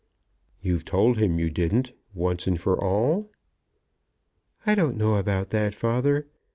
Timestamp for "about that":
5.17-5.75